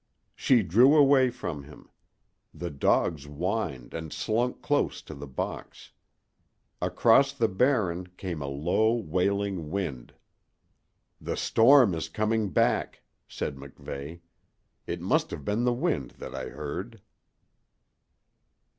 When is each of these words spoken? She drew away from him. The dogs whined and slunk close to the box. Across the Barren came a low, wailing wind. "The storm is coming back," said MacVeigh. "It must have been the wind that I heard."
She 0.33 0.63
drew 0.63 0.97
away 0.97 1.29
from 1.29 1.65
him. 1.65 1.87
The 2.55 2.71
dogs 2.71 3.25
whined 3.25 3.93
and 3.93 4.11
slunk 4.11 4.63
close 4.63 4.99
to 5.03 5.13
the 5.13 5.27
box. 5.27 5.91
Across 6.81 7.33
the 7.33 7.47
Barren 7.47 8.07
came 8.17 8.41
a 8.41 8.47
low, 8.47 8.93
wailing 8.95 9.69
wind. 9.69 10.15
"The 11.21 11.37
storm 11.37 11.93
is 11.93 12.09
coming 12.09 12.49
back," 12.49 13.03
said 13.27 13.57
MacVeigh. 13.57 14.21
"It 14.87 15.01
must 15.01 15.29
have 15.29 15.45
been 15.45 15.65
the 15.65 15.71
wind 15.71 16.15
that 16.17 16.33
I 16.33 16.49
heard." 16.49 17.01